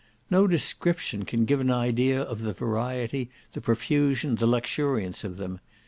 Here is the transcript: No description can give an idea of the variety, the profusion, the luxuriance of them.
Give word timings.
No 0.31 0.47
description 0.47 1.25
can 1.25 1.45
give 1.45 1.59
an 1.59 1.69
idea 1.69 2.19
of 2.19 2.41
the 2.41 2.53
variety, 2.53 3.29
the 3.53 3.61
profusion, 3.61 4.33
the 4.33 4.47
luxuriance 4.47 5.23
of 5.23 5.37
them. 5.37 5.59